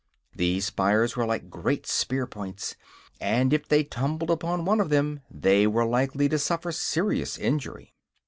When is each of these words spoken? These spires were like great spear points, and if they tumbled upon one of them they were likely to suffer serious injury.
These 0.35 0.65
spires 0.65 1.15
were 1.15 1.27
like 1.27 1.51
great 1.51 1.85
spear 1.85 2.25
points, 2.25 2.75
and 3.19 3.53
if 3.53 3.67
they 3.67 3.83
tumbled 3.83 4.31
upon 4.31 4.65
one 4.65 4.79
of 4.79 4.89
them 4.89 5.19
they 5.29 5.67
were 5.67 5.85
likely 5.85 6.27
to 6.29 6.39
suffer 6.39 6.71
serious 6.71 7.37
injury. 7.37 7.93